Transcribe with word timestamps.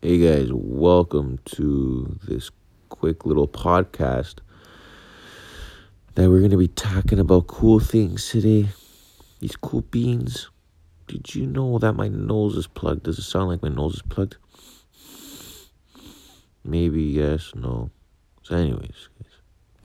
Hey 0.00 0.18
guys, 0.18 0.50
welcome 0.52 1.40
to 1.56 2.20
this 2.22 2.52
quick 2.88 3.26
little 3.26 3.48
podcast 3.48 4.36
that 6.14 6.30
we're 6.30 6.38
going 6.38 6.52
to 6.52 6.56
be 6.56 6.68
talking 6.68 7.18
about 7.18 7.48
cool 7.48 7.80
things 7.80 8.28
today. 8.28 8.68
These 9.40 9.56
cool 9.56 9.80
beans. 9.80 10.50
Did 11.08 11.34
you 11.34 11.48
know 11.48 11.78
that 11.78 11.94
my 11.94 12.06
nose 12.06 12.56
is 12.56 12.68
plugged? 12.68 13.02
Does 13.02 13.18
it 13.18 13.22
sound 13.22 13.48
like 13.48 13.60
my 13.60 13.70
nose 13.70 13.96
is 13.96 14.02
plugged? 14.02 14.36
Maybe 16.62 17.02
yes, 17.02 17.50
no. 17.56 17.90
So, 18.44 18.54
anyways, 18.54 19.08